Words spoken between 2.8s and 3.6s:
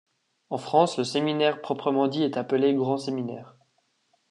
séminaire.